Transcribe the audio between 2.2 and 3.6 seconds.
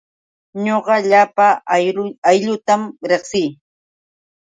aylluutam riqsii.